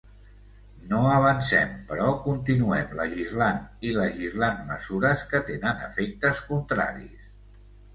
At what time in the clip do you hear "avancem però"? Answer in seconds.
1.15-2.07